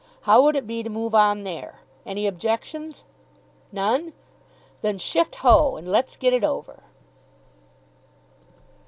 How 0.21 0.41
would 0.41 0.55
it 0.55 0.65
be 0.65 0.81
to 0.81 0.89
move 0.89 1.13
on 1.13 1.43
there? 1.43 1.81
Any 2.07 2.25
objections? 2.25 3.03
None? 3.71 4.13
Then 4.81 4.97
shift 4.97 5.35
ho! 5.35 5.75
and 5.75 5.87
let's 5.87 6.15
get 6.15 6.33
it 6.33 6.43
over." 6.43 6.85